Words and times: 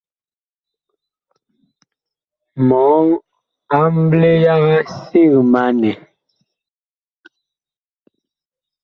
Mɔɔ 2.67 2.97
amble 3.79 4.29
yaga 4.43 4.77
sig 5.05 5.31
ma 5.51 5.61
nɛ! 5.79 5.91